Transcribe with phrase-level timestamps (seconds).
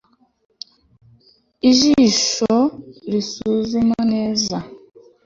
[1.69, 2.53] Ijisho
[3.11, 4.57] risuzuma neza